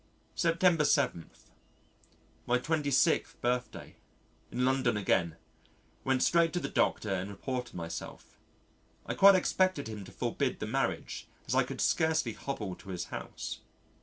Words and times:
September 0.33 0.83
7. 0.83 1.29
My 2.47 2.57
26th 2.57 3.39
birthday. 3.39 3.97
In 4.51 4.65
London 4.65 4.97
again. 4.97 5.35
Went 6.03 6.23
straight 6.23 6.51
to 6.53 6.59
the 6.59 6.69
Doctor 6.69 7.13
and 7.13 7.29
reported 7.29 7.75
myself. 7.75 8.39
I 9.05 9.13
quite 9.13 9.35
expected 9.35 9.87
him 9.87 10.03
to 10.05 10.11
forbid 10.11 10.59
the 10.59 10.65
marriage 10.65 11.27
as 11.47 11.53
I 11.53 11.61
could 11.61 11.81
scarcely 11.81 12.33
hobble 12.33 12.73
to 12.77 12.89
his 12.89 13.03
house. 13.13 13.59